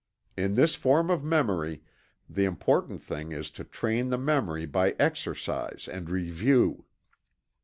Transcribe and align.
In 0.35 0.55
this 0.55 0.73
form 0.73 1.11
of 1.11 1.23
memory, 1.23 1.83
the 2.27 2.43
important 2.43 3.03
thing 3.03 3.31
is 3.31 3.51
to 3.51 3.63
train 3.63 4.09
the 4.09 4.17
memory 4.17 4.65
by 4.65 4.95
exercise 4.97 5.87
and 5.87 6.09
review. 6.09 6.85